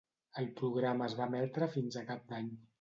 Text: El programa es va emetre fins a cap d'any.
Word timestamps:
El 0.41 0.47
programa 0.61 1.07
es 1.09 1.15
va 1.21 1.29
emetre 1.33 1.71
fins 1.77 2.03
a 2.03 2.07
cap 2.11 2.29
d'any. 2.35 2.53